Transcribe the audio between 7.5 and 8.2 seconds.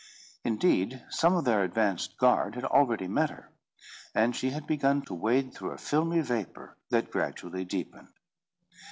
deepened.